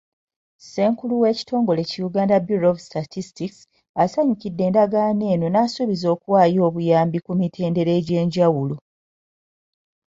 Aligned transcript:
Ssenkulu 0.59 1.13
w'ekitongole 1.21 1.81
ki 1.89 1.97
Uganda 2.07 2.35
Bureau 2.45 2.71
of 2.73 2.79
Statistics, 2.87 3.59
asanyukidde 4.03 4.61
endagaano 4.69 5.23
eno 5.33 5.45
n'asuubiza 5.49 6.07
okuwaayo 6.15 6.59
obuyambi 6.67 7.17
ku 7.25 7.31
mitendera 7.39 7.91
egy'enjawulo. 7.99 8.75